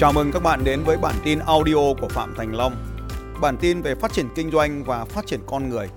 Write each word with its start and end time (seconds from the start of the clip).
Chào 0.00 0.12
mừng 0.12 0.32
các 0.32 0.42
bạn 0.42 0.64
đến 0.64 0.82
với 0.84 0.96
bản 0.96 1.14
tin 1.24 1.38
audio 1.38 1.94
của 2.00 2.08
Phạm 2.08 2.34
Thành 2.36 2.54
Long. 2.54 2.76
Bản 3.40 3.56
tin 3.60 3.82
về 3.82 3.94
phát 3.94 4.12
triển 4.12 4.28
kinh 4.34 4.50
doanh 4.50 4.84
và 4.84 5.04
phát 5.04 5.26
triển 5.26 5.40
con 5.46 5.68
người. 5.68 5.88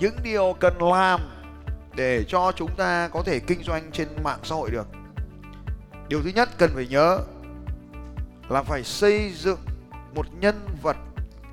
Những 0.00 0.14
điều 0.22 0.56
cần 0.60 0.82
làm 0.82 1.20
để 1.96 2.24
cho 2.28 2.52
chúng 2.56 2.70
ta 2.76 3.08
có 3.08 3.22
thể 3.22 3.40
kinh 3.40 3.62
doanh 3.62 3.90
trên 3.92 4.08
mạng 4.24 4.40
xã 4.42 4.54
hội 4.54 4.70
được. 4.70 4.86
Điều 6.08 6.22
thứ 6.22 6.30
nhất 6.34 6.48
cần 6.58 6.70
phải 6.74 6.86
nhớ 6.86 7.18
là 8.48 8.62
phải 8.62 8.84
xây 8.84 9.32
dựng 9.34 9.60
một 10.14 10.26
nhân 10.40 10.66
vật 10.82 10.96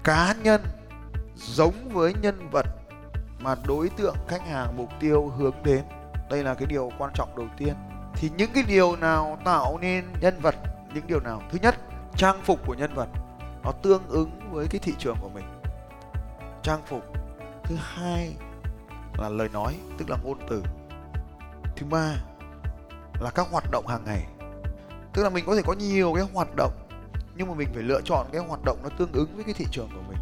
cá 0.04 0.36
nhân 0.44 0.62
giống 1.36 1.90
với 1.90 2.14
nhân 2.22 2.50
vật 2.52 2.61
mà 3.42 3.56
đối 3.68 3.90
tượng 3.90 4.16
khách 4.28 4.48
hàng 4.48 4.78
mục 4.78 4.90
tiêu 5.00 5.32
hướng 5.38 5.56
đến. 5.64 5.84
Đây 6.30 6.44
là 6.44 6.54
cái 6.54 6.66
điều 6.66 6.92
quan 6.98 7.12
trọng 7.14 7.36
đầu 7.38 7.48
tiên. 7.58 7.74
Thì 8.14 8.32
những 8.38 8.52
cái 8.54 8.64
điều 8.68 8.96
nào 8.96 9.38
tạo 9.44 9.78
nên 9.78 10.06
nhân 10.22 10.40
vật? 10.42 10.56
Những 10.94 11.08
điều 11.08 11.20
nào? 11.20 11.42
Thứ 11.52 11.58
nhất, 11.62 11.76
trang 12.16 12.42
phục 12.44 12.60
của 12.66 12.74
nhân 12.74 12.94
vật. 12.96 13.08
Nó 13.64 13.72
tương 13.72 14.08
ứng 14.08 14.32
với 14.52 14.68
cái 14.68 14.80
thị 14.80 14.94
trường 14.98 15.18
của 15.22 15.30
mình. 15.30 15.46
Trang 16.64 16.82
phục. 16.86 17.04
Thứ 17.64 17.76
hai 17.80 18.34
là 19.18 19.30
lời 19.30 19.50
nói, 19.54 19.76
tức 19.98 20.10
là 20.10 20.18
ngôn 20.24 20.38
từ. 20.50 20.64
Thứ 21.76 21.86
ba 21.86 22.16
là 23.22 23.30
các 23.36 23.48
hoạt 23.52 23.72
động 23.72 23.88
hàng 23.88 24.04
ngày. 24.06 24.26
Tức 25.14 25.24
là 25.24 25.30
mình 25.30 25.46
có 25.48 25.56
thể 25.56 25.62
có 25.62 25.74
nhiều 25.74 26.14
cái 26.16 26.26
hoạt 26.34 26.56
động, 26.56 26.74
nhưng 27.36 27.48
mà 27.48 27.54
mình 27.54 27.68
phải 27.74 27.84
lựa 27.84 28.02
chọn 28.06 28.28
cái 28.32 28.42
hoạt 28.42 28.60
động 28.66 28.78
nó 28.84 28.90
tương 28.98 29.12
ứng 29.12 29.36
với 29.36 29.44
cái 29.44 29.54
thị 29.54 29.66
trường 29.72 29.90
của 29.96 30.02
mình 30.10 30.18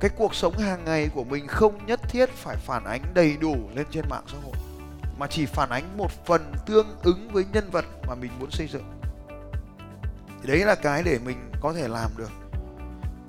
cái 0.00 0.10
cuộc 0.16 0.34
sống 0.34 0.58
hàng 0.58 0.84
ngày 0.84 1.08
của 1.14 1.24
mình 1.24 1.46
không 1.46 1.86
nhất 1.86 2.00
thiết 2.08 2.30
phải 2.30 2.56
phản 2.56 2.84
ánh 2.84 3.02
đầy 3.14 3.36
đủ 3.36 3.56
lên 3.74 3.86
trên 3.90 4.04
mạng 4.08 4.24
xã 4.28 4.38
hội, 4.44 4.54
mà 5.18 5.26
chỉ 5.26 5.46
phản 5.46 5.68
ánh 5.70 5.96
một 5.96 6.10
phần 6.26 6.52
tương 6.66 6.86
ứng 7.02 7.28
với 7.32 7.44
nhân 7.52 7.70
vật 7.70 7.84
mà 8.08 8.14
mình 8.14 8.30
muốn 8.40 8.50
xây 8.50 8.68
dựng. 8.68 9.00
Thì 10.42 10.48
đấy 10.48 10.58
là 10.58 10.74
cái 10.74 11.02
để 11.02 11.18
mình 11.24 11.50
có 11.60 11.72
thể 11.72 11.88
làm 11.88 12.10
được. 12.16 12.30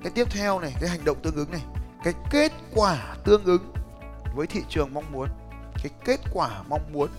Cái 0.02 0.12
tiếp 0.14 0.24
theo 0.30 0.60
này, 0.60 0.74
cái 0.80 0.90
hành 0.90 1.04
động 1.04 1.16
tương 1.22 1.36
ứng 1.36 1.50
này, 1.50 1.62
cái 2.04 2.14
kết 2.30 2.52
quả 2.74 3.16
tương 3.24 3.44
ứng 3.44 3.72
với 4.34 4.46
thị 4.46 4.62
trường 4.68 4.94
mong 4.94 5.12
muốn. 5.12 5.28
Cái 5.74 5.90
kết 6.04 6.20
quả 6.32 6.62
mong 6.68 6.92
muốn, 6.92 7.10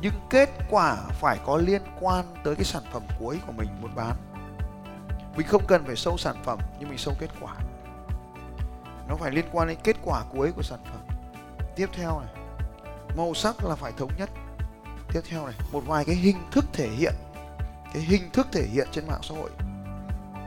nhưng 0.00 0.12
kết 0.30 0.50
quả 0.70 0.96
phải 1.20 1.38
có 1.46 1.56
liên 1.56 1.82
quan 2.00 2.24
tới 2.44 2.54
cái 2.54 2.64
sản 2.64 2.82
phẩm 2.92 3.02
cuối 3.18 3.38
của 3.46 3.52
mình 3.52 3.68
muốn 3.80 3.94
bán. 3.94 4.16
Mình 5.36 5.46
không 5.46 5.62
cần 5.68 5.84
phải 5.86 5.96
sâu 5.96 6.16
sản 6.18 6.36
phẩm, 6.44 6.58
nhưng 6.80 6.88
mình 6.88 6.98
sâu 6.98 7.14
kết 7.20 7.30
quả 7.40 7.54
nó 9.08 9.16
phải 9.16 9.32
liên 9.32 9.44
quan 9.52 9.68
đến 9.68 9.78
kết 9.84 9.96
quả 10.04 10.24
cuối 10.32 10.52
của 10.52 10.62
sản 10.62 10.78
phẩm. 10.84 11.16
Tiếp 11.76 11.88
theo 11.92 12.20
này, 12.20 12.34
màu 13.16 13.34
sắc 13.34 13.64
là 13.64 13.74
phải 13.74 13.92
thống 13.98 14.10
nhất. 14.18 14.30
Tiếp 15.12 15.20
theo 15.28 15.46
này, 15.46 15.54
một 15.72 15.82
vài 15.86 16.04
cái 16.04 16.14
hình 16.14 16.36
thức 16.52 16.64
thể 16.72 16.88
hiện, 16.88 17.14
cái 17.94 18.02
hình 18.02 18.30
thức 18.32 18.46
thể 18.52 18.66
hiện 18.72 18.88
trên 18.92 19.06
mạng 19.06 19.20
xã 19.22 19.34
hội. 19.34 19.50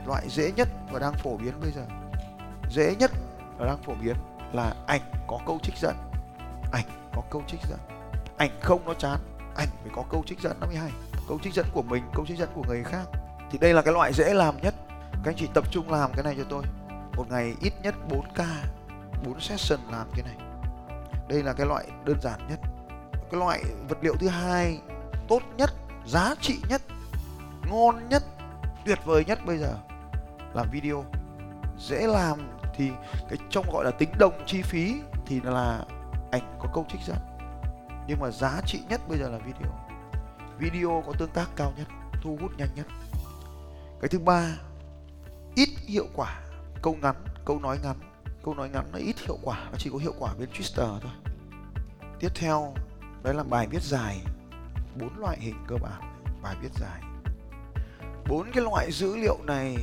Loại 0.06 0.28
dễ 0.28 0.52
nhất 0.56 0.68
và 0.92 0.98
đang 0.98 1.14
phổ 1.14 1.36
biến 1.36 1.52
bây 1.60 1.70
giờ. 1.70 1.82
Dễ 2.70 2.94
nhất 2.98 3.10
và 3.58 3.66
đang 3.66 3.82
phổ 3.82 3.94
biến 3.94 4.16
là 4.52 4.74
ảnh 4.86 5.00
có 5.26 5.38
câu 5.46 5.58
trích 5.62 5.76
dẫn. 5.76 5.96
Ảnh 6.72 6.84
có 7.14 7.22
câu 7.30 7.42
trích 7.46 7.60
dẫn. 7.70 7.78
Ảnh 8.36 8.50
không 8.60 8.86
nó 8.86 8.94
chán, 8.94 9.18
ảnh 9.56 9.68
phải 9.82 9.92
có 9.96 10.04
câu 10.10 10.22
trích 10.26 10.40
dẫn, 10.40 10.56
nó 10.60 10.66
mới 10.66 10.76
hay. 10.76 10.90
Câu 11.28 11.38
trích 11.42 11.54
dẫn 11.54 11.66
của 11.72 11.82
mình, 11.82 12.02
câu 12.14 12.26
trích 12.26 12.38
dẫn 12.38 12.48
của 12.54 12.62
người 12.68 12.84
khác. 12.84 13.04
Thì 13.50 13.58
đây 13.58 13.74
là 13.74 13.82
cái 13.82 13.94
loại 13.94 14.12
dễ 14.12 14.34
làm 14.34 14.60
nhất. 14.62 14.74
Các 15.12 15.30
anh 15.30 15.36
chị 15.36 15.48
tập 15.54 15.64
trung 15.70 15.90
làm 15.90 16.12
cái 16.14 16.24
này 16.24 16.34
cho 16.38 16.44
tôi 16.48 16.62
một 17.20 17.26
ngày 17.30 17.54
ít 17.60 17.72
nhất 17.82 17.94
4 18.08 18.24
ca 18.34 18.64
4 19.24 19.40
session 19.40 19.80
làm 19.90 20.06
cái 20.14 20.24
này. 20.24 20.36
Đây 21.28 21.42
là 21.42 21.52
cái 21.52 21.66
loại 21.66 21.86
đơn 22.04 22.20
giản 22.22 22.40
nhất. 22.48 22.60
Cái 23.30 23.40
loại 23.40 23.62
vật 23.88 23.98
liệu 24.00 24.14
thứ 24.16 24.28
hai 24.28 24.80
tốt 25.28 25.42
nhất, 25.56 25.70
giá 26.06 26.34
trị 26.40 26.58
nhất, 26.68 26.82
ngon 27.70 28.08
nhất, 28.08 28.22
tuyệt 28.84 28.98
vời 29.04 29.24
nhất 29.24 29.38
bây 29.46 29.58
giờ 29.58 29.74
là 30.54 30.64
video. 30.72 31.04
Dễ 31.78 32.06
làm 32.06 32.38
thì 32.74 32.90
cái 33.28 33.38
trong 33.50 33.70
gọi 33.72 33.84
là 33.84 33.90
tính 33.90 34.10
đồng 34.18 34.42
chi 34.46 34.62
phí 34.62 35.00
thì 35.26 35.40
là 35.44 35.84
ảnh 36.30 36.56
có 36.58 36.68
câu 36.74 36.86
trích 36.88 37.00
dẫn. 37.06 37.18
Nhưng 38.08 38.20
mà 38.20 38.30
giá 38.30 38.60
trị 38.66 38.80
nhất 38.88 39.00
bây 39.08 39.18
giờ 39.18 39.28
là 39.28 39.38
video. 39.38 39.72
Video 40.58 41.02
có 41.06 41.12
tương 41.18 41.30
tác 41.30 41.48
cao 41.56 41.72
nhất, 41.76 41.86
thu 42.22 42.38
hút 42.40 42.50
nhanh 42.58 42.74
nhất. 42.74 42.86
Cái 44.00 44.08
thứ 44.08 44.18
ba, 44.18 44.46
ít 45.54 45.68
hiệu 45.86 46.06
quả 46.14 46.40
câu 46.82 46.96
ngắn, 47.02 47.14
câu 47.44 47.60
nói 47.60 47.78
ngắn, 47.82 47.96
câu 48.44 48.54
nói 48.54 48.68
ngắn 48.68 48.84
nó 48.92 48.98
ít 48.98 49.16
hiệu 49.26 49.38
quả, 49.42 49.58
nó 49.72 49.78
chỉ 49.78 49.90
có 49.92 49.98
hiệu 49.98 50.14
quả 50.18 50.34
bên 50.38 50.48
twitter 50.50 50.98
thôi. 51.00 51.12
Tiếp 52.20 52.28
theo, 52.34 52.74
đấy 53.22 53.34
là 53.34 53.42
bài 53.42 53.66
viết 53.70 53.82
dài, 53.82 54.20
bốn 55.00 55.18
loại 55.18 55.38
hình 55.40 55.64
cơ 55.68 55.76
bản, 55.76 56.22
bài 56.42 56.56
viết 56.62 56.72
dài. 56.80 57.00
Bốn 58.28 58.52
cái 58.52 58.64
loại 58.64 58.92
dữ 58.92 59.16
liệu 59.16 59.38
này 59.44 59.76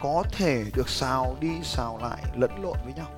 có 0.00 0.22
thể 0.32 0.64
được 0.74 0.88
xào 0.88 1.36
đi 1.40 1.50
xào 1.62 1.98
lại 1.98 2.24
lẫn 2.36 2.62
lộn 2.62 2.76
với 2.84 2.94
nhau, 2.94 3.10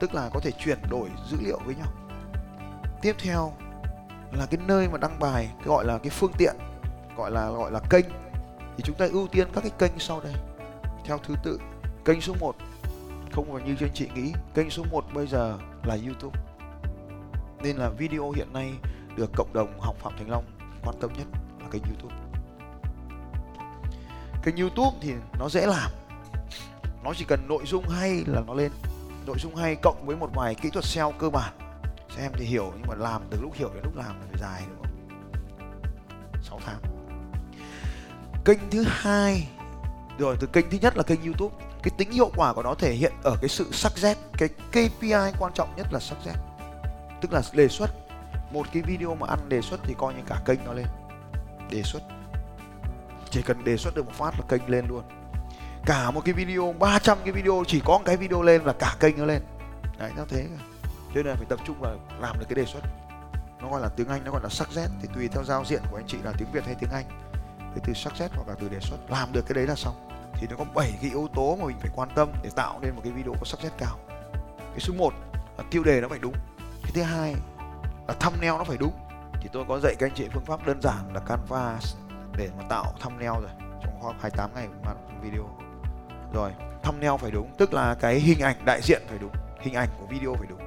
tức 0.00 0.14
là 0.14 0.30
có 0.34 0.40
thể 0.40 0.50
chuyển 0.58 0.78
đổi 0.90 1.08
dữ 1.30 1.36
liệu 1.40 1.58
với 1.64 1.74
nhau. 1.74 1.92
Tiếp 3.02 3.16
theo 3.18 3.52
là 4.32 4.46
cái 4.50 4.60
nơi 4.66 4.88
mà 4.88 4.98
đăng 4.98 5.18
bài, 5.18 5.50
cái 5.58 5.66
gọi 5.66 5.84
là 5.84 5.98
cái 5.98 6.10
phương 6.10 6.32
tiện, 6.38 6.56
gọi 7.16 7.30
là 7.30 7.50
gọi 7.50 7.70
là 7.70 7.80
kênh. 7.90 8.06
Thì 8.76 8.84
chúng 8.84 8.96
ta 8.96 9.06
ưu 9.12 9.28
tiên 9.28 9.48
các 9.54 9.60
cái 9.60 9.72
kênh 9.78 9.98
sau 9.98 10.20
đây. 10.20 10.34
Theo 11.04 11.18
thứ 11.18 11.34
tự 11.44 11.58
kênh 12.08 12.20
số 12.20 12.34
1 12.40 12.56
không 13.32 13.52
phải 13.52 13.62
như 13.62 13.76
anh 13.80 13.90
chị 13.94 14.08
nghĩ, 14.14 14.32
kênh 14.54 14.70
số 14.70 14.84
1 14.90 15.04
bây 15.14 15.26
giờ 15.26 15.58
là 15.84 15.98
YouTube. 16.06 16.40
Nên 17.62 17.76
là 17.76 17.88
video 17.88 18.30
hiện 18.30 18.52
nay 18.52 18.72
được 19.16 19.30
cộng 19.36 19.52
đồng 19.52 19.80
học 19.80 19.96
Phạm 20.00 20.12
Thành 20.18 20.30
Long 20.30 20.44
quan 20.84 20.96
tâm 21.00 21.10
nhất 21.12 21.26
là 21.60 21.68
kênh 21.70 21.82
YouTube. 21.82 22.14
Kênh 24.42 24.56
YouTube 24.56 24.96
thì 25.00 25.14
nó 25.38 25.48
dễ 25.48 25.66
làm. 25.66 25.90
Nó 27.04 27.12
chỉ 27.16 27.24
cần 27.24 27.48
nội 27.48 27.62
dung 27.66 27.88
hay 27.88 28.24
là 28.26 28.42
nó 28.46 28.54
lên. 28.54 28.72
Nội 29.26 29.36
dung 29.38 29.56
hay 29.56 29.76
cộng 29.82 30.06
với 30.06 30.16
một 30.16 30.30
vài 30.34 30.54
kỹ 30.54 30.70
thuật 30.70 30.84
SEO 30.84 31.12
cơ 31.18 31.30
bản. 31.30 31.52
Xem 32.16 32.32
thì 32.34 32.44
hiểu, 32.44 32.72
nhưng 32.76 32.88
mà 32.88 32.94
làm 32.94 33.22
từ 33.30 33.40
lúc 33.40 33.54
hiểu 33.54 33.70
đến 33.74 33.82
lúc 33.84 33.96
làm 33.96 34.20
là 34.20 34.26
phải 34.30 34.40
dài 34.40 34.62
đúng 34.68 34.78
không? 34.82 34.92
6 36.42 36.60
tháng. 36.66 36.80
Kênh 38.44 38.58
thứ 38.70 38.84
hai. 38.88 39.48
Rồi, 40.18 40.36
từ 40.40 40.46
kênh 40.46 40.70
thứ 40.70 40.78
nhất 40.82 40.96
là 40.96 41.02
kênh 41.02 41.22
YouTube 41.22 41.67
cái 41.82 41.90
tính 41.96 42.10
hiệu 42.10 42.30
quả 42.36 42.52
của 42.52 42.62
nó 42.62 42.74
thể 42.74 42.92
hiện 42.92 43.12
ở 43.22 43.36
cái 43.40 43.48
sự 43.48 43.68
sắc 43.72 43.92
z 43.96 44.14
cái 44.38 44.48
KPI 44.48 45.38
quan 45.38 45.52
trọng 45.54 45.68
nhất 45.76 45.86
là 45.92 46.00
sắc 46.00 46.16
z 46.24 46.32
tức 47.20 47.32
là 47.32 47.42
đề 47.52 47.68
xuất, 47.68 47.90
một 48.52 48.66
cái 48.72 48.82
video 48.82 49.14
mà 49.14 49.26
ăn 49.26 49.48
đề 49.48 49.60
xuất 49.60 49.80
thì 49.84 49.94
coi 49.98 50.14
như 50.14 50.20
cả 50.26 50.40
kênh 50.44 50.64
nó 50.64 50.72
lên. 50.72 50.86
Đề 51.70 51.82
xuất. 51.82 52.02
Chỉ 53.30 53.42
cần 53.42 53.64
đề 53.64 53.76
xuất 53.76 53.94
được 53.94 54.06
một 54.06 54.12
phát 54.14 54.34
là 54.40 54.46
kênh 54.48 54.70
lên 54.70 54.86
luôn. 54.88 55.02
Cả 55.86 56.10
một 56.10 56.22
cái 56.24 56.34
video 56.34 56.74
300 56.78 57.18
cái 57.24 57.32
video, 57.32 57.64
chỉ 57.66 57.80
có 57.84 57.98
một 57.98 58.04
cái 58.04 58.16
video 58.16 58.42
lên 58.42 58.62
là 58.62 58.72
cả 58.72 58.96
kênh 59.00 59.18
nó 59.18 59.24
lên. 59.24 59.42
Đấy, 59.98 60.10
nó 60.16 60.24
thế 60.28 60.46
cho 60.84 61.14
nên 61.14 61.26
là 61.26 61.34
phải 61.34 61.46
tập 61.48 61.58
trung 61.66 61.76
vào 61.80 61.96
làm 62.20 62.38
được 62.38 62.46
cái 62.48 62.54
đề 62.54 62.64
xuất. 62.64 62.80
Nó 63.60 63.68
gọi 63.70 63.80
là 63.80 63.88
tiếng 63.88 64.08
anh, 64.08 64.24
nó 64.24 64.30
gọi 64.32 64.40
là 64.42 64.48
sắc 64.48 64.68
thì 64.74 65.08
tùy 65.14 65.28
theo 65.28 65.44
giao 65.44 65.64
diện 65.64 65.82
của 65.90 65.96
anh 65.96 66.06
chị 66.06 66.18
là 66.24 66.32
tiếng 66.38 66.52
việt 66.52 66.64
hay 66.64 66.74
tiếng 66.74 66.90
anh. 66.90 67.04
Cái 67.58 67.84
từ 67.84 67.92
sắc 67.94 68.12
hoặc 68.18 68.48
là 68.48 68.54
từ 68.60 68.68
đề 68.68 68.80
xuất, 68.80 68.96
làm 69.08 69.32
được 69.32 69.42
cái 69.48 69.54
đấy 69.54 69.66
là 69.66 69.74
xong 69.74 70.07
thì 70.40 70.46
nó 70.50 70.56
có 70.56 70.64
7 70.74 70.98
cái 71.02 71.10
yếu 71.10 71.28
tố 71.34 71.56
mà 71.56 71.66
mình 71.66 71.76
phải 71.80 71.90
quan 71.94 72.08
tâm 72.14 72.28
để 72.42 72.50
tạo 72.56 72.78
nên 72.80 72.94
một 72.94 73.00
cái 73.04 73.12
video 73.12 73.34
có 73.34 73.44
sắc 73.44 73.58
nét 73.62 73.72
cao. 73.78 73.98
Cái 74.58 74.80
số 74.80 74.94
1 74.94 75.12
là 75.58 75.64
tiêu 75.70 75.84
đề 75.84 76.00
nó 76.00 76.08
phải 76.08 76.18
đúng. 76.18 76.34
Cái 76.82 76.92
thứ 76.94 77.02
hai 77.02 77.34
là 78.08 78.14
thumbnail 78.20 78.52
nó 78.58 78.64
phải 78.64 78.76
đúng. 78.76 78.92
Thì 79.40 79.48
tôi 79.52 79.64
có 79.68 79.80
dạy 79.82 79.94
các 79.98 80.06
anh 80.06 80.14
chị 80.14 80.28
phương 80.32 80.44
pháp 80.44 80.66
đơn 80.66 80.82
giản 80.82 81.14
là 81.14 81.20
canvas 81.20 81.96
để 82.36 82.50
mà 82.58 82.64
tạo 82.68 82.84
thumbnail 83.00 83.30
rồi. 83.30 83.50
Trong 83.82 84.00
khoảng 84.00 84.18
28 84.20 84.50
ngày 84.54 84.68
mà 84.84 84.92
video. 85.22 85.48
Rồi, 86.32 86.50
thumbnail 86.82 87.12
phải 87.18 87.30
đúng, 87.30 87.54
tức 87.58 87.74
là 87.74 87.94
cái 87.94 88.14
hình 88.14 88.40
ảnh 88.40 88.56
đại 88.64 88.80
diện 88.82 89.02
phải 89.08 89.18
đúng, 89.18 89.32
hình 89.60 89.74
ảnh 89.74 89.88
của 90.00 90.06
video 90.06 90.34
phải 90.34 90.46
đúng. 90.48 90.60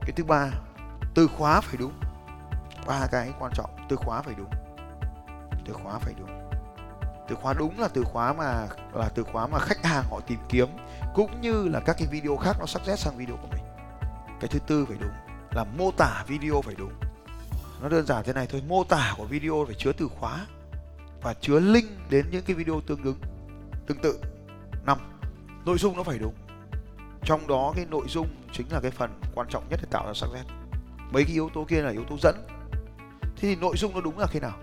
Cái 0.00 0.12
thứ 0.16 0.24
ba, 0.24 0.50
từ 1.14 1.28
khóa 1.38 1.60
phải 1.60 1.76
đúng. 1.78 1.92
Ba 2.86 3.06
cái 3.12 3.32
quan 3.38 3.52
trọng, 3.54 3.70
từ 3.88 3.96
khóa 3.96 4.22
phải 4.22 4.34
đúng. 4.34 4.50
Từ 5.64 5.72
khóa 5.72 5.98
phải 5.98 6.14
đúng 6.18 6.45
từ 7.28 7.34
khóa 7.34 7.52
đúng 7.52 7.80
là 7.80 7.88
từ 7.88 8.04
khóa 8.04 8.32
mà, 8.32 8.68
là 8.94 9.08
từ 9.14 9.24
khóa 9.24 9.46
mà 9.46 9.58
khách 9.58 9.84
hàng 9.84 10.04
họ 10.10 10.20
tìm 10.20 10.38
kiếm, 10.48 10.68
cũng 11.14 11.40
như 11.40 11.68
là 11.68 11.80
các 11.80 11.96
cái 11.98 12.08
video 12.10 12.36
khác 12.36 12.56
nó 12.58 12.66
sắp 12.66 12.82
xếp 12.86 12.96
sang 12.96 13.16
video 13.16 13.36
của 13.36 13.48
mình. 13.50 13.62
Cái 14.40 14.48
thứ 14.48 14.58
tư 14.58 14.84
phải 14.88 14.96
đúng, 15.00 15.12
là 15.50 15.64
mô 15.78 15.90
tả 15.90 16.24
video 16.26 16.62
phải 16.62 16.74
đúng. 16.78 16.92
Nó 17.82 17.88
đơn 17.88 18.06
giản 18.06 18.24
thế 18.24 18.32
này 18.32 18.46
thôi, 18.46 18.62
mô 18.68 18.84
tả 18.84 19.14
của 19.16 19.24
video 19.24 19.64
phải 19.66 19.74
chứa 19.78 19.92
từ 19.92 20.08
khóa 20.20 20.46
và 21.22 21.34
chứa 21.34 21.60
link 21.60 21.88
đến 22.10 22.26
những 22.30 22.44
cái 22.44 22.56
video 22.56 22.80
tương 22.86 23.02
ứng, 23.02 23.18
tương 23.86 23.98
tự. 23.98 24.20
Năm, 24.86 24.98
nội 25.64 25.78
dung 25.78 25.96
nó 25.96 26.02
phải 26.02 26.18
đúng. 26.18 26.34
Trong 27.22 27.46
đó 27.46 27.72
cái 27.76 27.86
nội 27.90 28.06
dung 28.08 28.28
chính 28.52 28.72
là 28.72 28.80
cái 28.80 28.90
phần 28.90 29.20
quan 29.34 29.48
trọng 29.50 29.68
nhất 29.70 29.80
để 29.82 29.88
tạo 29.90 30.06
ra 30.06 30.12
sắc 30.14 30.28
nét 30.34 30.44
mấy 31.10 31.24
cái 31.24 31.32
yếu 31.32 31.50
tố 31.54 31.64
kia 31.68 31.82
là 31.82 31.90
yếu 31.90 32.04
tố 32.04 32.16
dẫn. 32.22 32.46
Thế 33.22 33.28
thì 33.40 33.56
nội 33.56 33.76
dung 33.76 33.94
nó 33.94 34.00
đúng 34.00 34.18
là 34.18 34.26
khi 34.26 34.40
nào? 34.40 34.58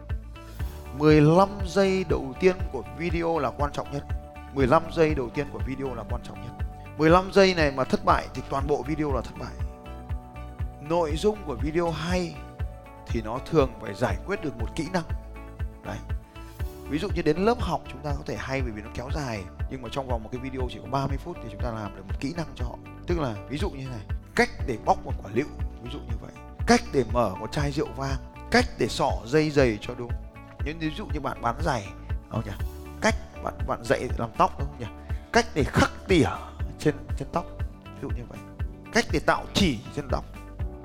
15 0.98 1.50
giây 1.66 2.06
đầu 2.10 2.34
tiên 2.40 2.56
của 2.72 2.84
video 2.98 3.40
là 3.40 3.52
quan 3.58 3.72
trọng 3.72 3.92
nhất. 3.92 4.04
15 4.54 4.84
giây 4.94 5.16
đầu 5.16 5.30
tiên 5.30 5.48
của 5.54 5.60
video 5.68 5.96
là 5.96 6.04
quan 6.10 6.22
trọng 6.24 6.42
nhất. 6.42 6.66
15 6.98 7.32
giây 7.34 7.54
này 7.54 7.72
mà 7.72 7.84
thất 7.84 8.06
bại 8.06 8.28
thì 8.34 8.42
toàn 8.50 8.68
bộ 8.68 8.84
video 8.88 9.14
là 9.14 9.22
thất 9.22 9.34
bại. 9.40 9.54
Nội 10.90 11.16
dung 11.16 11.38
của 11.46 11.56
video 11.56 11.92
hay 11.92 12.36
thì 13.08 13.22
nó 13.22 13.40
thường 13.46 13.70
phải 13.82 13.94
giải 13.94 14.18
quyết 14.26 14.42
được 14.44 14.58
một 14.60 14.68
kỹ 14.76 14.88
năng. 14.94 15.04
Đấy. 15.86 15.98
Ví 16.90 17.00
dụ 17.00 17.08
như 17.16 17.22
đến 17.22 17.38
lớp 17.38 17.62
học 17.62 17.82
chúng 17.92 18.02
ta 18.04 18.12
có 18.18 18.24
thể 18.26 18.36
hay 18.40 18.62
bởi 18.62 18.72
vì 18.72 18.82
nó 18.82 18.90
kéo 18.94 19.10
dài, 19.16 19.44
nhưng 19.72 19.82
mà 19.82 19.90
trong 19.92 20.08
vòng 20.08 20.24
một 20.24 20.30
cái 20.32 20.42
video 20.42 20.62
chỉ 20.70 20.80
có 20.82 20.88
30 20.92 21.18
phút 21.18 21.38
thì 21.44 21.50
chúng 21.52 21.62
ta 21.62 21.72
làm 21.72 21.96
được 21.96 22.04
một 22.08 22.16
kỹ 22.20 22.34
năng 22.38 22.48
cho 22.56 22.66
họ. 22.66 22.78
Tức 23.08 23.20
là 23.20 23.36
ví 23.50 23.58
dụ 23.58 23.70
như 23.70 23.88
này, 23.88 24.18
cách 24.36 24.50
để 24.68 24.78
bóc 24.86 25.06
một 25.06 25.14
quả 25.24 25.32
lựu, 25.34 25.48
ví 25.84 25.90
dụ 25.94 26.00
như 26.00 26.18
vậy. 26.22 26.32
Cách 26.68 26.82
để 26.94 27.04
mở 27.14 27.36
một 27.40 27.52
chai 27.52 27.72
rượu 27.72 27.88
vang, 27.98 28.18
cách 28.52 28.66
để 28.78 28.88
xỏ 28.88 29.12
dây 29.26 29.50
giày 29.50 29.78
cho 29.82 29.94
đúng 29.98 30.12
nhưng 30.66 30.80
ví 30.80 30.92
dụ 30.98 31.06
như 31.06 31.20
bạn 31.20 31.42
bán 31.42 31.56
giày 31.62 31.88
không 32.30 32.42
nhỉ? 32.46 32.52
Cách 33.02 33.16
bạn 33.44 33.54
bạn 33.68 33.84
dạy 33.84 34.10
làm 34.18 34.30
tóc, 34.38 34.60
đúng 34.60 34.68
không 34.68 34.80
nhỉ? 34.80 35.16
Cách 35.34 35.46
để 35.54 35.64
khắc 35.64 35.90
tỉa 36.08 36.30
trên 36.80 36.96
trên 37.18 37.28
tóc, 37.32 37.46
ví 37.86 38.02
dụ 38.02 38.10
như 38.10 38.24
vậy. 38.30 38.40
Cách 38.94 39.06
để 39.12 39.20
tạo 39.20 39.46
chỉ 39.54 39.80
trên 39.96 40.06
tóc. 40.12 40.26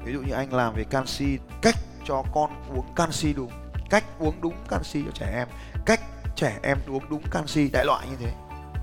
Ví 0.04 0.12
dụ 0.12 0.20
như 0.20 0.32
anh 0.32 0.52
làm 0.52 0.74
về 0.74 0.84
canxi, 0.84 1.38
cách 1.62 1.74
cho 2.04 2.22
con 2.34 2.50
uống 2.74 2.94
canxi 2.96 3.32
đúng, 3.32 3.50
cách 3.90 4.04
uống 4.18 4.40
đúng 4.40 4.54
canxi 4.68 5.02
cho 5.04 5.10
trẻ 5.14 5.32
em, 5.34 5.48
cách 5.86 6.00
trẻ 6.36 6.58
em 6.62 6.78
uống 6.86 7.08
đúng 7.08 7.22
canxi, 7.30 7.70
đại 7.72 7.84
loại 7.84 8.06
như 8.10 8.16
thế. 8.16 8.32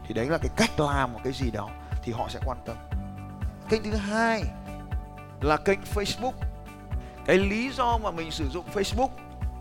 Thì 0.07 0.13
đấy 0.13 0.25
là 0.25 0.37
cái 0.37 0.49
cách 0.55 0.79
làm 0.79 1.13
một 1.13 1.19
cái 1.23 1.33
gì 1.33 1.51
đó 1.51 1.69
thì 2.03 2.13
họ 2.13 2.27
sẽ 2.29 2.39
quan 2.45 2.57
tâm. 2.65 2.75
Kênh 3.69 3.83
thứ 3.83 3.95
hai 3.95 4.43
là 5.41 5.57
kênh 5.57 5.79
Facebook. 5.95 6.33
Cái 7.25 7.37
lý 7.37 7.71
do 7.71 7.97
mà 7.97 8.11
mình 8.11 8.31
sử 8.31 8.49
dụng 8.49 8.65
Facebook 8.73 9.09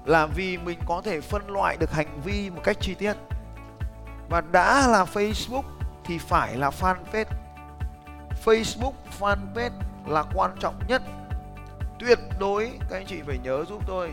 là 0.04 0.26
vì 0.26 0.58
mình 0.58 0.78
có 0.86 1.02
thể 1.04 1.20
phân 1.20 1.50
loại 1.50 1.76
được 1.76 1.92
hành 1.92 2.20
vi 2.24 2.50
một 2.50 2.60
cách 2.64 2.76
chi 2.80 2.94
tiết. 2.94 3.14
Và 4.28 4.40
đã 4.40 4.88
là 4.88 5.04
Facebook 5.04 5.62
thì 6.04 6.18
phải 6.18 6.56
là 6.56 6.70
fanpage. 6.70 7.24
Facebook 8.44 8.92
fanpage 9.20 9.70
là 10.06 10.24
quan 10.34 10.50
trọng 10.60 10.74
nhất. 10.88 11.02
Tuyệt 11.98 12.18
đối, 12.38 12.70
các 12.90 12.96
anh 12.96 13.06
chị 13.06 13.22
phải 13.26 13.38
nhớ 13.38 13.64
giúp 13.68 13.82
tôi, 13.86 14.12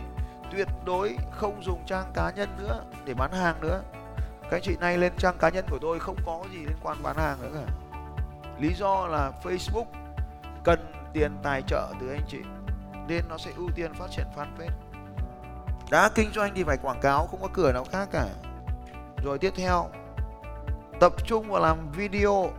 tuyệt 0.52 0.68
đối 0.86 1.18
không 1.32 1.64
dùng 1.64 1.84
trang 1.86 2.12
cá 2.14 2.32
nhân 2.36 2.50
nữa 2.60 2.84
để 3.06 3.14
bán 3.14 3.32
hàng 3.32 3.62
nữa. 3.62 3.82
Các 4.42 4.58
anh 4.58 4.62
chị 4.62 4.76
nay 4.80 4.98
lên 4.98 5.14
trang 5.18 5.38
cá 5.40 5.50
nhân 5.50 5.66
của 5.70 5.80
tôi 5.82 6.00
không 6.00 6.16
có 6.26 6.44
gì 6.52 6.58
liên 6.58 6.78
quan 6.84 7.04
bán 7.04 7.18
hàng 7.18 7.38
nữa 7.42 7.50
cả. 7.54 7.74
Lý 8.60 8.74
do 8.74 9.08
là 9.08 9.32
Facebook 9.44 9.86
cần 10.64 10.94
tiền 11.14 11.38
tài 11.44 11.62
trợ 11.62 11.88
từ 12.00 12.10
anh 12.10 12.26
chị, 12.28 12.40
nên 13.08 13.22
nó 13.30 13.38
sẽ 13.38 13.52
ưu 13.56 13.70
tiên 13.76 13.94
phát 13.94 14.12
triển 14.12 14.26
fanpage 14.36 14.91
đã 15.92 16.10
kinh 16.16 16.32
doanh 16.34 16.52
thì 16.56 16.64
phải 16.64 16.78
quảng 16.78 17.00
cáo, 17.02 17.28
không 17.28 17.42
có 17.42 17.48
cửa 17.54 17.72
nào 17.72 17.86
khác 17.92 18.10
cả. 18.12 18.28
Rồi 19.24 19.40
tiếp 19.40 19.54
theo, 19.56 19.90
tập 21.00 21.14
trung 21.26 21.50
vào 21.50 21.62
làm 21.62 21.92
video 21.92 22.52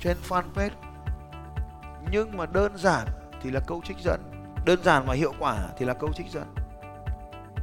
trên 0.00 0.16
fanpage. 0.28 0.70
Nhưng 2.10 2.36
mà 2.36 2.46
đơn 2.46 2.76
giản 2.76 3.06
thì 3.42 3.50
là 3.50 3.60
câu 3.66 3.80
trích 3.84 3.98
dẫn. 3.98 4.20
Đơn 4.64 4.82
giản 4.84 5.06
mà 5.06 5.14
hiệu 5.14 5.32
quả 5.38 5.68
thì 5.78 5.86
là 5.86 5.94
câu 5.94 6.12
trích 6.12 6.30
dẫn. 6.30 6.54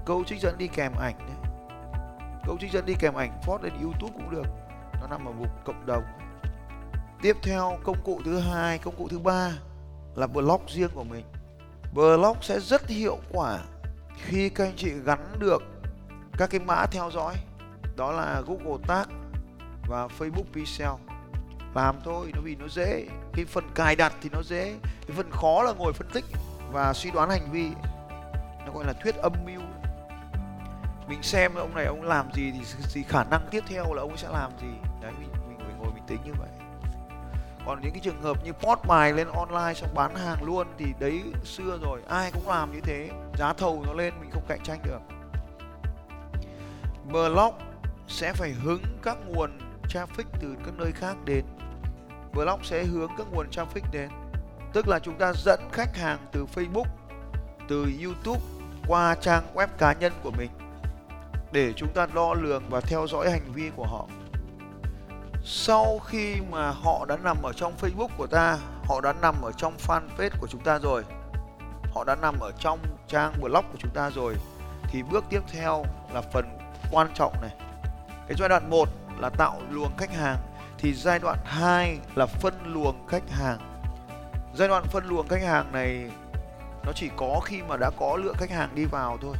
Câu 0.05 0.23
trích 0.23 0.41
dẫn 0.41 0.57
đi 0.57 0.67
kèm 0.67 0.91
ảnh 0.99 1.15
đấy 1.19 1.37
câu 2.47 2.57
trích 2.59 2.71
dẫn 2.71 2.85
đi 2.85 2.93
kèm 2.99 3.13
ảnh, 3.13 3.31
post 3.41 3.63
lên 3.63 3.73
youtube 3.81 4.13
cũng 4.13 4.29
được. 4.29 4.47
Nó 5.01 5.07
nằm 5.07 5.25
ở 5.25 5.31
mục 5.31 5.49
cộng 5.65 5.85
đồng. 5.85 6.03
Tiếp 7.21 7.37
theo, 7.43 7.77
công 7.83 7.97
cụ 8.03 8.21
thứ 8.25 8.39
hai, 8.39 8.77
công 8.77 8.95
cụ 8.97 9.07
thứ 9.11 9.19
ba 9.19 9.51
là 10.15 10.27
blog 10.27 10.61
riêng 10.67 10.89
của 10.93 11.03
mình. 11.03 11.25
Blog 11.93 12.37
sẽ 12.41 12.59
rất 12.59 12.87
hiệu 12.87 13.17
quả 13.31 13.59
khi 14.25 14.49
các 14.49 14.63
anh 14.63 14.75
chị 14.77 14.91
gắn 15.05 15.39
được 15.39 15.63
các 16.37 16.49
cái 16.49 16.59
mã 16.59 16.85
theo 16.85 17.11
dõi 17.11 17.35
đó 17.95 18.11
là 18.11 18.41
google 18.47 18.83
tag 18.87 19.05
và 19.87 20.07
facebook 20.19 20.45
pixel. 20.53 20.89
Làm 21.75 21.95
thôi 22.03 22.31
nó 22.35 22.41
vì 22.43 22.55
nó 22.55 22.67
dễ. 22.67 23.07
Cái 23.33 23.45
phần 23.45 23.63
cài 23.75 23.95
đặt 23.95 24.13
thì 24.21 24.29
nó 24.33 24.41
dễ. 24.43 24.75
Cái 25.07 25.17
phần 25.17 25.31
khó 25.31 25.63
là 25.63 25.73
ngồi 25.73 25.93
phân 25.93 26.07
tích 26.13 26.25
và 26.71 26.93
suy 26.93 27.11
đoán 27.11 27.29
hành 27.29 27.51
vi. 27.51 27.69
Nó 28.65 28.71
gọi 28.73 28.85
là 28.85 28.93
thuyết 28.93 29.15
âm 29.15 29.33
mưu. 29.45 29.61
Mình 31.07 31.23
xem 31.23 31.55
ông 31.55 31.75
này 31.75 31.85
ông 31.85 32.03
làm 32.03 32.25
gì 32.33 32.51
thì, 32.51 32.59
thì 32.93 33.03
khả 33.03 33.23
năng 33.23 33.41
tiếp 33.51 33.63
theo 33.67 33.93
là 33.93 34.01
ông 34.01 34.17
sẽ 34.17 34.29
làm 34.29 34.51
gì. 34.61 34.67
Đấy 35.01 35.11
mình 35.19 35.29
mình 35.49 35.59
phải 35.59 35.73
ngồi 35.79 35.91
mình 35.93 36.03
tính 36.07 36.19
như 36.25 36.33
vậy 36.39 36.49
còn 37.67 37.81
những 37.81 37.91
cái 37.91 38.01
trường 38.03 38.21
hợp 38.21 38.45
như 38.45 38.53
post 38.53 38.79
bài 38.87 39.13
lên 39.13 39.27
online 39.27 39.73
xong 39.73 39.95
bán 39.95 40.15
hàng 40.15 40.43
luôn 40.43 40.67
thì 40.77 40.85
đấy 40.99 41.23
xưa 41.43 41.79
rồi, 41.81 42.01
ai 42.09 42.31
cũng 42.31 42.47
làm 42.49 42.71
như 42.71 42.79
thế. 42.81 43.09
Giá 43.37 43.53
thầu 43.53 43.83
nó 43.85 43.93
lên, 43.93 44.13
mình 44.19 44.29
không 44.31 44.43
cạnh 44.47 44.59
tranh 44.63 44.79
được. 44.83 44.99
Blog 47.11 47.53
sẽ 48.07 48.33
phải 48.33 48.51
hứng 48.51 48.81
các 49.03 49.17
nguồn 49.27 49.51
traffic 49.89 50.23
từ 50.41 50.55
các 50.65 50.73
nơi 50.77 50.91
khác 50.91 51.15
đến. 51.25 51.45
Blog 52.33 52.63
sẽ 52.63 52.83
hướng 52.83 53.11
các 53.17 53.27
nguồn 53.31 53.47
traffic 53.49 53.81
đến. 53.91 54.09
Tức 54.73 54.87
là 54.87 54.99
chúng 54.99 55.17
ta 55.17 55.33
dẫn 55.33 55.59
khách 55.71 55.97
hàng 55.97 56.17
từ 56.31 56.45
facebook, 56.55 56.87
từ 57.67 57.91
youtube 58.03 58.41
qua 58.87 59.15
trang 59.21 59.43
web 59.53 59.67
cá 59.77 59.93
nhân 59.93 60.13
của 60.23 60.31
mình 60.31 60.49
để 61.51 61.73
chúng 61.73 61.89
ta 61.93 62.07
đo 62.13 62.33
lường 62.33 62.63
và 62.69 62.81
theo 62.81 63.07
dõi 63.07 63.31
hành 63.31 63.51
vi 63.53 63.71
của 63.75 63.85
họ 63.85 64.07
sau 65.49 65.99
khi 65.99 66.35
mà 66.51 66.71
họ 66.71 67.05
đã 67.05 67.17
nằm 67.17 67.37
ở 67.43 67.53
trong 67.53 67.73
Facebook 67.81 68.07
của 68.17 68.27
ta, 68.27 68.57
họ 68.85 69.01
đã 69.01 69.13
nằm 69.21 69.41
ở 69.41 69.51
trong 69.51 69.77
fanpage 69.87 70.29
của 70.39 70.47
chúng 70.47 70.61
ta 70.61 70.79
rồi, 70.79 71.03
họ 71.93 72.03
đã 72.03 72.15
nằm 72.15 72.39
ở 72.39 72.51
trong 72.59 72.79
trang 73.07 73.33
blog 73.41 73.65
của 73.71 73.77
chúng 73.79 73.91
ta 73.91 74.09
rồi, 74.09 74.35
thì 74.83 75.03
bước 75.03 75.25
tiếp 75.29 75.39
theo 75.51 75.85
là 76.13 76.21
phần 76.21 76.57
quan 76.91 77.07
trọng 77.13 77.33
này. 77.41 77.51
Cái 78.27 78.37
giai 78.39 78.49
đoạn 78.49 78.69
1 78.69 78.89
là 79.19 79.29
tạo 79.29 79.61
luồng 79.69 79.97
khách 79.97 80.15
hàng, 80.15 80.37
thì 80.77 80.93
giai 80.93 81.19
đoạn 81.19 81.37
2 81.45 81.99
là 82.15 82.25
phân 82.25 82.53
luồng 82.65 83.07
khách 83.07 83.29
hàng. 83.29 83.59
Giai 84.55 84.67
đoạn 84.67 84.83
phân 84.83 85.05
luồng 85.07 85.27
khách 85.27 85.43
hàng 85.43 85.71
này 85.71 86.11
nó 86.85 86.91
chỉ 86.95 87.09
có 87.17 87.39
khi 87.45 87.61
mà 87.61 87.77
đã 87.77 87.91
có 87.99 88.17
lượng 88.17 88.35
khách 88.37 88.51
hàng 88.51 88.69
đi 88.75 88.85
vào 88.85 89.17
thôi. 89.21 89.35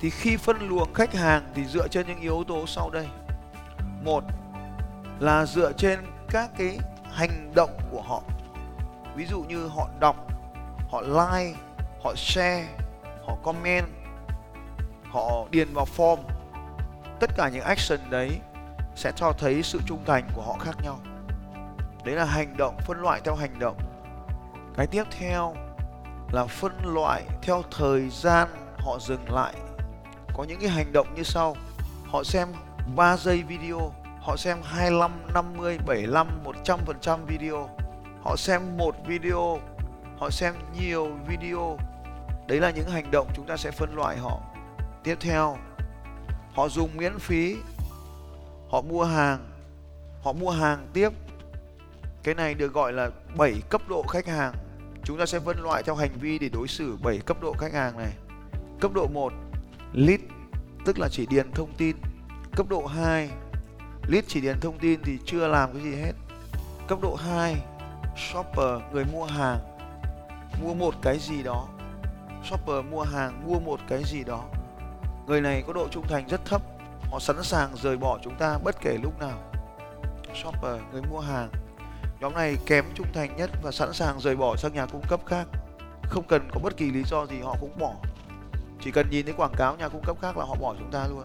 Thì 0.00 0.10
khi 0.10 0.36
phân 0.36 0.68
luồng 0.68 0.94
khách 0.94 1.14
hàng 1.14 1.42
thì 1.54 1.64
dựa 1.64 1.88
trên 1.88 2.06
những 2.06 2.20
yếu 2.20 2.44
tố 2.48 2.66
sau 2.66 2.90
đây. 2.90 3.08
Một 4.04 4.24
là 5.20 5.46
dựa 5.46 5.72
trên 5.72 6.00
các 6.30 6.50
cái 6.58 6.78
hành 7.12 7.52
động 7.54 7.70
của 7.90 8.02
họ. 8.02 8.22
Ví 9.14 9.26
dụ 9.26 9.42
như 9.42 9.66
họ 9.66 9.88
đọc, 10.00 10.16
họ 10.90 11.00
like, 11.00 11.58
họ 12.02 12.14
share, 12.16 12.68
họ 13.26 13.36
comment, 13.42 13.86
họ 15.10 15.46
điền 15.50 15.74
vào 15.74 15.86
form. 15.96 16.18
Tất 17.20 17.30
cả 17.36 17.48
những 17.48 17.64
action 17.64 18.00
đấy 18.10 18.30
sẽ 18.94 19.12
cho 19.16 19.32
thấy 19.38 19.62
sự 19.62 19.80
trung 19.86 20.04
thành 20.06 20.28
của 20.34 20.42
họ 20.42 20.56
khác 20.60 20.76
nhau. 20.82 20.98
Đấy 22.04 22.14
là 22.14 22.24
hành 22.24 22.56
động, 22.56 22.76
phân 22.86 23.00
loại 23.00 23.20
theo 23.24 23.34
hành 23.34 23.58
động. 23.58 23.76
Cái 24.76 24.86
tiếp 24.86 25.04
theo 25.18 25.54
là 26.32 26.46
phân 26.46 26.72
loại 26.94 27.22
theo 27.42 27.62
thời 27.70 28.08
gian 28.10 28.48
họ 28.78 28.98
dừng 28.98 29.32
lại. 29.32 29.54
Có 30.34 30.44
những 30.44 30.60
cái 30.60 30.68
hành 30.68 30.92
động 30.92 31.14
như 31.14 31.22
sau. 31.22 31.56
Họ 32.06 32.24
xem 32.24 32.48
3 32.96 33.16
giây 33.16 33.42
video 33.42 33.92
họ 34.22 34.36
xem 34.36 34.58
25, 34.64 35.10
50, 35.34 35.78
75, 35.86 36.26
100% 36.44 37.24
video. 37.26 37.68
Họ 38.22 38.36
xem 38.36 38.76
một 38.76 38.94
video, 39.06 39.58
họ 40.18 40.30
xem 40.30 40.54
nhiều 40.80 41.10
video. 41.26 41.78
Đấy 42.48 42.60
là 42.60 42.70
những 42.70 42.88
hành 42.88 43.10
động 43.10 43.28
chúng 43.34 43.46
ta 43.46 43.56
sẽ 43.56 43.70
phân 43.70 43.94
loại 43.94 44.16
họ. 44.16 44.40
Tiếp 45.04 45.16
theo, 45.20 45.56
họ 46.52 46.68
dùng 46.68 46.96
miễn 46.96 47.18
phí, 47.18 47.56
họ 48.70 48.80
mua 48.80 49.04
hàng, 49.04 49.38
họ 50.22 50.32
mua 50.32 50.50
hàng 50.50 50.88
tiếp. 50.92 51.08
Cái 52.22 52.34
này 52.34 52.54
được 52.54 52.72
gọi 52.72 52.92
là 52.92 53.10
7 53.36 53.62
cấp 53.70 53.82
độ 53.88 54.02
khách 54.02 54.26
hàng. 54.26 54.54
Chúng 55.04 55.18
ta 55.18 55.26
sẽ 55.26 55.40
phân 55.40 55.62
loại 55.62 55.82
theo 55.82 55.94
hành 55.94 56.12
vi 56.20 56.38
để 56.38 56.48
đối 56.48 56.68
xử 56.68 56.96
7 57.02 57.18
cấp 57.18 57.36
độ 57.40 57.52
khách 57.58 57.72
hàng 57.72 57.98
này. 57.98 58.12
Cấp 58.80 58.92
độ 58.94 59.06
1, 59.06 59.32
lead, 59.92 60.20
tức 60.84 60.98
là 60.98 61.08
chỉ 61.08 61.26
điền 61.26 61.52
thông 61.52 61.72
tin. 61.76 61.96
Cấp 62.56 62.66
độ 62.68 62.86
2, 62.86 63.30
Lead 64.06 64.24
chỉ 64.28 64.40
điền 64.40 64.60
thông 64.60 64.78
tin 64.78 65.00
thì 65.04 65.18
chưa 65.26 65.48
làm 65.48 65.72
cái 65.72 65.82
gì 65.82 65.94
hết. 65.96 66.12
Cấp 66.88 66.98
độ 67.02 67.14
2, 67.14 67.56
shopper, 68.16 68.80
người 68.92 69.04
mua 69.04 69.24
hàng, 69.24 69.58
mua 70.62 70.74
một 70.74 70.94
cái 71.02 71.18
gì 71.18 71.42
đó. 71.42 71.68
Shopper 72.44 72.84
mua 72.90 73.02
hàng, 73.02 73.42
mua 73.46 73.60
một 73.60 73.80
cái 73.88 74.02
gì 74.04 74.24
đó. 74.24 74.44
Người 75.26 75.40
này 75.40 75.62
có 75.66 75.72
độ 75.72 75.88
trung 75.90 76.06
thành 76.08 76.28
rất 76.28 76.44
thấp, 76.44 76.62
họ 77.10 77.18
sẵn 77.18 77.42
sàng 77.42 77.76
rời 77.76 77.96
bỏ 77.96 78.18
chúng 78.22 78.34
ta 78.34 78.58
bất 78.64 78.80
kể 78.80 78.98
lúc 79.02 79.20
nào. 79.20 79.38
Shopper, 80.42 80.80
người 80.92 81.02
mua 81.02 81.20
hàng. 81.20 81.50
Nhóm 82.20 82.34
này 82.34 82.56
kém 82.66 82.84
trung 82.94 83.06
thành 83.14 83.36
nhất 83.36 83.50
và 83.62 83.70
sẵn 83.70 83.92
sàng 83.92 84.20
rời 84.20 84.36
bỏ 84.36 84.56
sang 84.56 84.72
nhà 84.72 84.86
cung 84.86 85.02
cấp 85.08 85.20
khác. 85.26 85.46
Không 86.02 86.24
cần 86.28 86.48
có 86.52 86.60
bất 86.60 86.76
kỳ 86.76 86.90
lý 86.90 87.02
do 87.04 87.26
gì 87.26 87.40
họ 87.40 87.56
cũng 87.60 87.78
bỏ. 87.78 87.94
Chỉ 88.80 88.90
cần 88.90 89.10
nhìn 89.10 89.24
thấy 89.24 89.34
quảng 89.34 89.54
cáo 89.56 89.76
nhà 89.76 89.88
cung 89.88 90.02
cấp 90.04 90.16
khác 90.20 90.36
là 90.36 90.44
họ 90.44 90.54
bỏ 90.54 90.74
chúng 90.78 90.90
ta 90.90 91.06
luôn. 91.06 91.24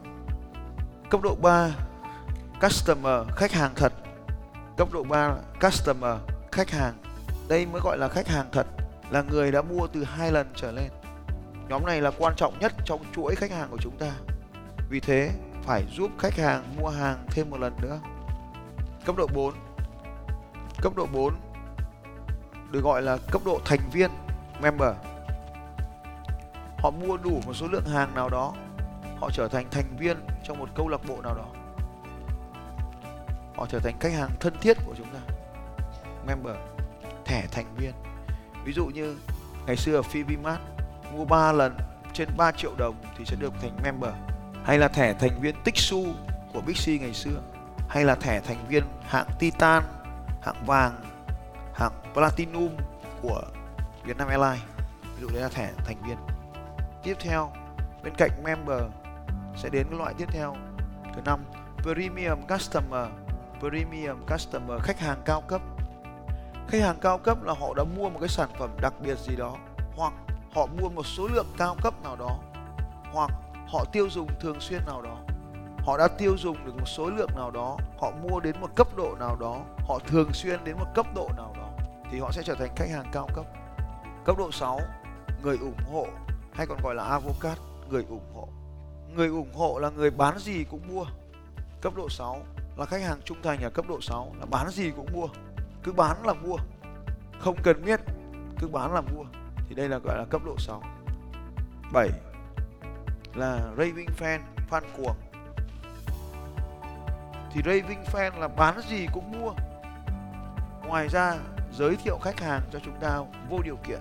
Cấp 1.09 1.21
độ 1.21 1.35
3 1.41 1.69
customer, 2.61 3.27
khách 3.35 3.51
hàng 3.51 3.71
thật. 3.75 3.93
Cấp 4.77 4.87
độ 4.91 5.03
3 5.03 5.35
customer, 5.61 6.15
khách 6.51 6.69
hàng. 6.69 6.93
Đây 7.47 7.65
mới 7.65 7.81
gọi 7.81 7.97
là 7.97 8.07
khách 8.07 8.27
hàng 8.27 8.45
thật, 8.51 8.67
là 9.09 9.21
người 9.21 9.51
đã 9.51 9.61
mua 9.61 9.87
từ 9.87 10.03
hai 10.03 10.31
lần 10.31 10.47
trở 10.55 10.71
lên. 10.71 10.89
Nhóm 11.69 11.85
này 11.85 12.01
là 12.01 12.11
quan 12.17 12.33
trọng 12.35 12.59
nhất 12.59 12.73
trong 12.85 12.99
chuỗi 13.15 13.35
khách 13.35 13.51
hàng 13.51 13.67
của 13.71 13.77
chúng 13.81 13.97
ta. 13.97 14.11
Vì 14.89 14.99
thế, 14.99 15.31
phải 15.63 15.83
giúp 15.97 16.11
khách 16.19 16.33
hàng 16.33 16.75
mua 16.77 16.89
hàng 16.89 17.25
thêm 17.31 17.49
một 17.49 17.59
lần 17.59 17.73
nữa. 17.81 17.99
Cấp 19.05 19.15
độ 19.15 19.27
4 19.33 19.53
cấp 20.81 20.95
độ 20.95 21.05
4 21.13 21.33
được 22.71 22.83
gọi 22.83 23.01
là 23.01 23.17
cấp 23.31 23.41
độ 23.45 23.59
thành 23.65 23.79
viên, 23.91 24.11
member. 24.61 24.95
Họ 26.77 26.91
mua 26.91 27.17
đủ 27.17 27.41
một 27.45 27.53
số 27.53 27.67
lượng 27.67 27.85
hàng 27.85 28.15
nào 28.15 28.29
đó, 28.29 28.53
họ 29.19 29.29
trở 29.33 29.47
thành 29.47 29.65
thành 29.71 29.97
viên 29.99 30.17
trong 30.43 30.59
một 30.59 30.69
câu 30.75 30.87
lạc 30.87 31.01
bộ 31.07 31.21
nào 31.21 31.35
đó 31.35 31.45
họ 33.57 33.65
trở 33.69 33.79
thành 33.79 33.99
khách 33.99 34.13
hàng 34.13 34.29
thân 34.39 34.53
thiết 34.61 34.77
của 34.85 34.93
chúng 34.97 35.07
ta. 35.07 35.19
Member, 36.27 36.55
thẻ 37.25 37.47
thành 37.51 37.75
viên. 37.75 37.91
Ví 38.65 38.73
dụ 38.73 38.85
như 38.85 39.17
ngày 39.65 39.75
xưa 39.75 39.95
ở 39.95 40.01
Fibimart 40.01 40.57
mua 41.13 41.25
3 41.25 41.51
lần 41.51 41.77
trên 42.13 42.29
3 42.37 42.51
triệu 42.51 42.71
đồng 42.77 42.95
thì 43.17 43.25
sẽ 43.25 43.35
được 43.39 43.53
thành 43.61 43.77
member. 43.83 44.13
Hay 44.63 44.77
là 44.77 44.87
thẻ 44.87 45.13
thành 45.13 45.41
viên 45.41 45.55
tích 45.63 45.77
xu 45.77 46.05
của 46.53 46.61
Bixi 46.61 46.99
ngày 46.99 47.13
xưa. 47.13 47.41
Hay 47.89 48.03
là 48.05 48.15
thẻ 48.15 48.41
thành 48.41 48.67
viên 48.67 48.83
hạng 49.01 49.27
Titan, 49.39 49.83
hạng 50.41 50.65
vàng, 50.65 51.03
hạng 51.73 51.91
Platinum 52.13 52.69
của 53.21 53.41
Vietnam 54.03 54.27
Airlines. 54.27 54.63
Ví 55.15 55.21
dụ 55.21 55.29
đấy 55.29 55.41
là 55.41 55.49
thẻ 55.49 55.71
thành 55.85 55.97
viên. 56.07 56.17
Tiếp 57.03 57.17
theo, 57.19 57.51
bên 58.03 58.13
cạnh 58.17 58.31
member 58.43 58.81
sẽ 59.55 59.69
đến 59.69 59.87
cái 59.89 59.99
loại 59.99 60.13
tiếp 60.17 60.27
theo. 60.31 60.55
Thứ 61.15 61.21
năm, 61.25 61.39
premium 61.83 62.41
customer 62.47 63.07
premium 63.59 64.25
customer, 64.25 64.81
khách 64.81 64.99
hàng 64.99 65.21
cao 65.25 65.41
cấp. 65.41 65.61
Khách 66.67 66.81
hàng 66.81 66.97
cao 67.01 67.17
cấp 67.17 67.43
là 67.43 67.53
họ 67.53 67.73
đã 67.73 67.83
mua 67.83 68.09
một 68.09 68.19
cái 68.19 68.29
sản 68.29 68.49
phẩm 68.59 68.69
đặc 68.81 68.93
biệt 69.01 69.17
gì 69.17 69.35
đó, 69.35 69.57
hoặc 69.95 70.13
họ 70.53 70.65
mua 70.65 70.89
một 70.89 71.05
số 71.05 71.27
lượng 71.27 71.47
cao 71.57 71.75
cấp 71.83 71.93
nào 72.03 72.15
đó, 72.15 72.39
hoặc 73.13 73.31
họ 73.67 73.85
tiêu 73.91 74.09
dùng 74.09 74.27
thường 74.39 74.59
xuyên 74.59 74.81
nào 74.85 75.01
đó. 75.01 75.17
Họ 75.77 75.97
đã 75.97 76.07
tiêu 76.07 76.37
dùng 76.37 76.65
được 76.65 76.75
một 76.77 76.85
số 76.85 77.09
lượng 77.09 77.29
nào 77.35 77.51
đó, 77.51 77.77
họ 77.99 78.11
mua 78.11 78.39
đến 78.39 78.55
một 78.61 78.69
cấp 78.75 78.87
độ 78.97 79.15
nào 79.19 79.35
đó, 79.35 79.61
họ 79.87 79.99
thường 80.07 80.33
xuyên 80.33 80.63
đến 80.63 80.75
một 80.77 80.87
cấp 80.95 81.05
độ 81.15 81.29
nào 81.37 81.53
đó, 81.57 81.69
thì 82.11 82.19
họ 82.19 82.31
sẽ 82.31 82.41
trở 82.43 82.55
thành 82.55 82.69
khách 82.75 82.89
hàng 82.89 83.05
cao 83.11 83.27
cấp. 83.35 83.45
Cấp 84.25 84.37
độ 84.37 84.51
6 84.51 84.79
người 85.43 85.57
ủng 85.57 85.91
hộ, 85.91 86.07
hay 86.53 86.67
còn 86.67 86.77
gọi 86.83 86.95
là 86.95 87.03
avocat 87.03 87.57
người 87.89 88.05
ủng 88.09 88.33
hộ. 88.33 88.47
Người 89.15 89.27
ủng 89.27 89.53
hộ 89.53 89.79
là 89.79 89.89
người 89.89 90.11
bán 90.11 90.39
gì 90.39 90.63
cũng 90.63 90.81
mua. 90.87 91.05
Cấp 91.81 91.93
độ 91.95 92.09
6 92.09 92.41
là 92.77 92.85
khách 92.85 93.01
hàng 93.01 93.19
trung 93.25 93.37
thành 93.43 93.61
ở 93.61 93.69
cấp 93.69 93.85
độ 93.89 94.01
6 94.01 94.35
là 94.39 94.45
bán 94.45 94.69
gì 94.69 94.91
cũng 94.91 95.13
mua, 95.13 95.27
cứ 95.83 95.91
bán 95.91 96.25
là 96.25 96.33
mua. 96.33 96.57
Không 97.39 97.55
cần 97.63 97.85
biết, 97.85 97.99
cứ 98.59 98.67
bán 98.67 98.93
là 98.93 99.01
mua. 99.01 99.23
Thì 99.69 99.75
đây 99.75 99.89
là, 99.89 99.97
gọi 99.97 100.17
là 100.17 100.25
cấp 100.29 100.41
độ 100.45 100.55
6 100.57 100.83
7 101.93 102.09
là 103.35 103.59
raving 103.77 104.09
fan 104.19 104.39
fan 104.69 104.81
cuồng. 104.97 105.15
Thì 107.51 107.61
raving 107.65 108.03
fan 108.13 108.39
là 108.39 108.47
bán 108.47 108.81
gì 108.89 109.07
cũng 109.13 109.31
mua. 109.31 109.53
Ngoài 110.87 111.07
ra, 111.07 111.35
giới 111.71 111.95
thiệu 111.95 112.17
khách 112.21 112.39
hàng 112.39 112.61
cho 112.71 112.79
chúng 112.85 112.99
ta 112.99 113.19
vô 113.49 113.59
điều 113.63 113.77
kiện. 113.87 113.99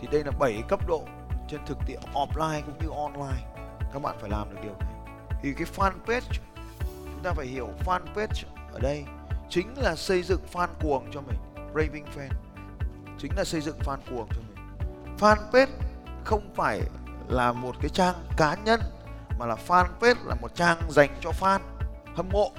Thì 0.00 0.08
đây 0.12 0.24
là 0.24 0.32
7 0.38 0.62
cấp 0.68 0.80
độ 0.88 1.04
trên 1.48 1.60
thực 1.66 1.78
tiễn, 1.86 2.00
offline 2.14 2.62
cũng 2.62 2.78
như 2.78 2.88
online. 2.96 3.42
Các 3.92 4.02
bạn 4.02 4.16
phải 4.20 4.30
làm 4.30 4.50
được 4.50 4.60
điều 4.62 4.74
này. 4.80 4.94
Thì 5.42 5.54
cái 5.54 5.66
fanpage 5.76 6.40
chúng 7.20 7.24
ta 7.24 7.32
phải 7.32 7.46
hiểu 7.46 7.68
fanpage 7.84 8.44
ở 8.72 8.78
đây 8.80 9.04
chính 9.48 9.74
là 9.76 9.96
xây 9.96 10.22
dựng 10.22 10.40
fan 10.52 10.68
cuồng 10.82 11.10
cho 11.12 11.20
mình, 11.20 11.36
raving 11.74 12.04
fan. 12.16 12.30
Chính 13.18 13.32
là 13.36 13.44
xây 13.44 13.60
dựng 13.60 13.78
fan 13.84 13.98
cuồng 14.10 14.28
cho 14.28 14.40
mình. 14.48 14.56
Fanpage 15.18 15.66
không 16.24 16.54
phải 16.54 16.80
là 17.28 17.52
một 17.52 17.74
cái 17.80 17.88
trang 17.88 18.14
cá 18.36 18.56
nhân, 18.64 18.80
mà 19.38 19.46
là 19.46 19.56
fanpage 19.68 20.26
là 20.26 20.34
một 20.34 20.54
trang 20.54 20.78
dành 20.88 21.10
cho 21.20 21.30
fan, 21.40 21.60
hâm 22.16 22.28
mộ, 22.28 22.50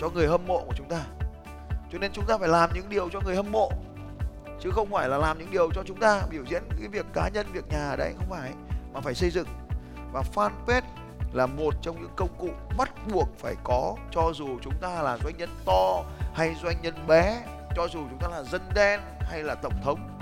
cho 0.00 0.08
người 0.08 0.28
hâm 0.28 0.46
mộ 0.46 0.64
của 0.66 0.74
chúng 0.76 0.88
ta. 0.88 1.00
Cho 1.92 1.98
nên 1.98 2.12
chúng 2.12 2.26
ta 2.26 2.38
phải 2.38 2.48
làm 2.48 2.70
những 2.74 2.88
điều 2.88 3.10
cho 3.10 3.20
người 3.20 3.36
hâm 3.36 3.52
mộ, 3.52 3.70
chứ 4.60 4.70
không 4.70 4.90
phải 4.90 5.08
là 5.08 5.18
làm 5.18 5.38
những 5.38 5.50
điều 5.50 5.70
cho 5.72 5.82
chúng 5.86 6.00
ta 6.00 6.22
biểu 6.30 6.44
diễn 6.44 6.62
cái 6.80 6.88
việc 6.88 7.06
cá 7.14 7.28
nhân, 7.28 7.46
việc 7.52 7.68
nhà 7.68 7.88
ở 7.88 7.96
đấy 7.96 8.14
không 8.16 8.30
phải, 8.30 8.52
mà 8.92 9.00
phải 9.00 9.14
xây 9.14 9.30
dựng. 9.30 9.48
Và 10.12 10.22
fanpage 10.34 10.82
là 11.32 11.46
một 11.46 11.74
trong 11.82 12.02
những 12.02 12.10
công 12.16 12.28
cụ 12.38 12.48
bắt 12.78 12.90
buộc 13.12 13.28
phải 13.38 13.54
có 13.64 13.96
cho 14.10 14.32
dù 14.34 14.58
chúng 14.62 14.74
ta 14.80 15.02
là 15.02 15.18
doanh 15.24 15.36
nhân 15.36 15.50
to 15.66 16.04
hay 16.34 16.54
doanh 16.62 16.82
nhân 16.82 16.94
bé, 17.06 17.42
cho 17.76 17.88
dù 17.88 18.00
chúng 18.10 18.18
ta 18.18 18.28
là 18.28 18.42
dân 18.42 18.62
đen 18.74 19.00
hay 19.20 19.42
là 19.42 19.54
tổng 19.54 19.74
thống. 19.82 20.18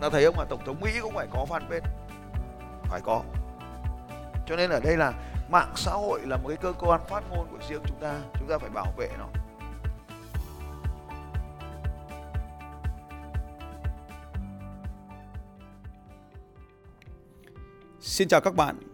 Là 0.00 0.10
thấy 0.10 0.24
không 0.24 0.38
là 0.38 0.44
tổng 0.44 0.64
thống 0.66 0.80
mỹ 0.80 0.90
cũng 1.02 1.14
phải 1.14 1.26
có 1.30 1.46
fanpage 1.48 1.88
phải 2.84 3.00
có. 3.00 3.22
Cho 4.46 4.56
nên 4.56 4.70
ở 4.70 4.80
đây 4.80 4.96
là 4.96 5.12
mạng 5.48 5.72
xã 5.76 5.92
hội 5.92 6.20
là 6.26 6.36
một 6.36 6.48
cái 6.48 6.56
cơ 6.56 6.72
quan 6.72 7.00
phát 7.08 7.24
ngôn 7.30 7.46
của 7.50 7.58
riêng 7.68 7.82
chúng 7.86 8.00
ta. 8.00 8.20
Chúng 8.38 8.48
ta 8.48 8.58
phải 8.58 8.70
bảo 8.70 8.92
vệ 8.96 9.08
nó. 9.18 9.26
Xin 18.00 18.28
chào 18.28 18.40
các 18.40 18.54
bạn 18.54 18.93